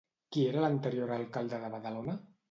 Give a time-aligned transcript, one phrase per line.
[0.35, 2.17] Qui era l'anterior alcalde de Badalona?